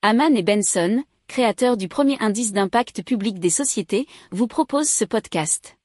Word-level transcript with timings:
Haman 0.00 0.36
et 0.36 0.44
Benson, 0.44 1.02
créateurs 1.26 1.76
du 1.76 1.88
premier 1.88 2.16
indice 2.20 2.52
d'impact 2.52 3.02
public 3.02 3.40
des 3.40 3.50
sociétés, 3.50 4.06
vous 4.30 4.46
proposent 4.46 4.88
ce 4.88 5.04
podcast. 5.04 5.76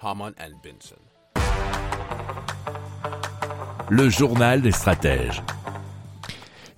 Haman 0.00 0.32
and 0.40 0.56
Benson. 0.64 0.96
Le 3.88 4.08
journal 4.08 4.60
des 4.60 4.72
stratèges. 4.72 5.40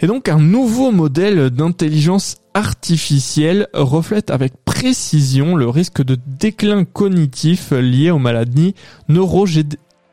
Et 0.01 0.06
donc 0.06 0.29
un 0.29 0.38
nouveau 0.38 0.93
modèle 0.93 1.48
d'intelligence 1.48 2.37
artificielle 2.53 3.67
reflète 3.73 4.31
avec 4.31 4.62
précision 4.67 5.57
le 5.57 5.67
risque 5.67 6.03
de 6.03 6.19
déclin 6.27 6.85
cognitif 6.85 7.71
lié 7.71 8.11
aux 8.11 8.19
maladies 8.19 8.75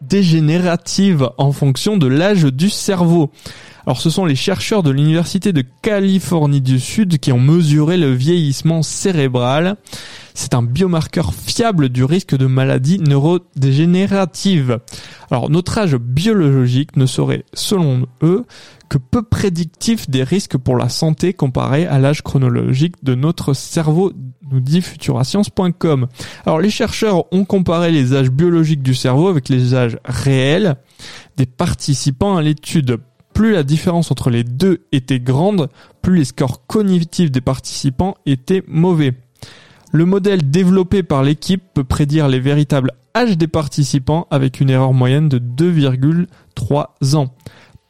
neurodégénératives 0.02 1.30
en 1.38 1.52
fonction 1.52 1.98
de 1.98 2.08
l'âge 2.08 2.44
du 2.44 2.70
cerveau. 2.70 3.32
Alors 3.86 4.02
ce 4.02 4.10
sont 4.10 4.26
les 4.26 4.36
chercheurs 4.36 4.84
de 4.84 4.92
l'Université 4.92 5.54
de 5.54 5.64
Californie 5.82 6.62
du 6.62 6.80
Sud 6.80 7.20
qui 7.20 7.32
ont 7.32 7.40
mesuré 7.40 7.98
le 7.98 8.14
vieillissement 8.14 8.84
cérébral. 8.84 9.78
C'est 10.40 10.54
un 10.54 10.62
biomarqueur 10.62 11.34
fiable 11.34 11.90
du 11.90 12.04
risque 12.04 12.38
de 12.38 12.46
maladies 12.46 13.00
neurodégénératives. 13.00 14.78
Alors 15.32 15.50
notre 15.50 15.80
âge 15.80 15.96
biologique 15.96 16.96
ne 16.96 17.08
serait, 17.08 17.44
selon 17.56 18.06
eux, 18.22 18.46
que 18.88 19.00
peu 19.00 19.24
prédictif 19.24 20.08
des 20.12 20.22
risques 20.22 20.58
pour 20.58 20.78
la 20.78 20.90
santé 20.90 21.34
comparé 21.34 21.88
à 21.88 21.98
l'âge 21.98 22.22
chronologique 22.22 23.04
de 23.04 23.16
notre 23.16 23.54
cerveau, 23.54 24.14
nous 24.52 24.60
dit 24.60 24.82
futurascience.com. 24.82 26.06
Alors 26.46 26.60
les 26.60 26.70
chercheurs 26.70 27.26
ont 27.34 27.44
comparé 27.44 27.90
les 27.90 28.14
âges 28.14 28.30
biologiques 28.30 28.84
du 28.84 28.94
cerveau 28.94 29.30
avec 29.30 29.50
les 29.50 29.74
âges 29.74 29.98
réels 30.06 30.76
des 31.38 31.48
participants 31.48 32.38
à 32.38 32.44
l'étude 32.44 33.00
plus 33.34 33.54
la 33.54 33.62
différence 33.62 34.10
entre 34.10 34.32
les 34.32 34.44
deux 34.44 34.88
était 34.92 35.20
grande, 35.20 35.70
plus 36.02 36.18
les 36.18 36.26
scores 36.26 36.66
cognitifs 36.66 37.30
des 37.30 37.40
participants 37.40 38.16
étaient 38.26 38.64
mauvais. 38.68 39.14
Le 39.98 40.06
modèle 40.06 40.52
développé 40.52 41.02
par 41.02 41.24
l'équipe 41.24 41.64
peut 41.74 41.84
prédire 41.84 42.28
les 42.28 42.40
véritables 42.40 42.92
âges 43.16 43.36
des 43.36 43.48
participants 43.48 44.28
avec 44.30 44.60
une 44.60 44.70
erreur 44.70 44.94
moyenne 44.94 45.28
de 45.28 45.40
2,3 45.40 47.16
ans. 47.16 47.34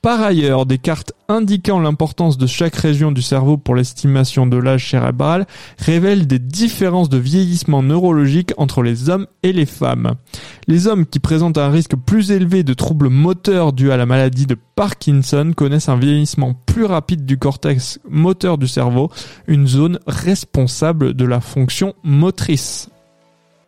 Par 0.01 0.21
ailleurs, 0.21 0.65
des 0.65 0.77
cartes 0.77 1.11
indiquant 1.27 1.81
l'importance 1.81 2.37
de 2.37 2.47
chaque 2.47 2.77
région 2.77 3.11
du 3.11 3.21
cerveau 3.21 3.57
pour 3.57 3.75
l'estimation 3.75 4.47
de 4.47 4.55
l'âge 4.55 4.89
cérébral 4.89 5.47
révèlent 5.79 6.27
des 6.27 6.39
différences 6.39 7.09
de 7.09 7.17
vieillissement 7.17 7.83
neurologique 7.83 8.53
entre 8.55 8.83
les 8.83 9.09
hommes 9.09 9.27
et 9.43 9.51
les 9.51 9.65
femmes. 9.65 10.13
Les 10.69 10.87
hommes 10.87 11.05
qui 11.05 11.19
présentent 11.19 11.57
un 11.57 11.69
risque 11.69 11.95
plus 11.95 12.31
élevé 12.31 12.63
de 12.63 12.73
troubles 12.73 13.07
moteurs 13.07 13.71
dus 13.71 13.89
à 13.91 13.95
la 13.95 14.05
maladie 14.05 14.45
de 14.45 14.57
Parkinson 14.75 15.53
connaissent 15.55 15.87
un 15.87 15.95
vieillissement 15.95 16.55
plus 16.65 16.83
rapide 16.83 17.25
du 17.25 17.37
cortex 17.37 18.01
moteur 18.09 18.57
du 18.57 18.67
cerveau, 18.67 19.09
une 19.47 19.65
zone 19.65 19.99
responsable 20.07 21.13
de 21.13 21.23
la 21.23 21.39
fonction 21.39 21.93
motrice. 22.03 22.89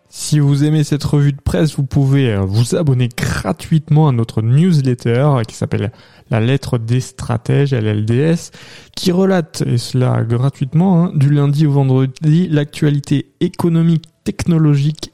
Si 0.09 0.39
vous 0.39 0.65
aimez 0.65 0.83
cette 0.83 1.03
revue 1.05 1.31
de 1.31 1.39
presse, 1.39 1.77
vous 1.77 1.85
pouvez 1.85 2.33
euh, 2.33 2.41
vous 2.41 2.75
abonner 2.75 3.07
gratuitement 3.15 4.09
à 4.09 4.11
notre 4.11 4.41
newsletter 4.41 5.43
qui 5.47 5.55
s'appelle 5.55 5.93
La 6.29 6.41
lettre 6.41 6.79
des 6.79 6.99
stratèges, 6.99 7.73
LLDS, 7.73 8.51
qui 8.95 9.13
relate, 9.13 9.63
et 9.65 9.77
cela 9.77 10.23
gratuitement, 10.23 11.05
hein, 11.05 11.11
du 11.15 11.29
lundi 11.29 11.65
au 11.65 11.71
vendredi, 11.71 12.47
l'actualité 12.49 13.31
économique, 13.39 14.05
technologique, 14.23 15.13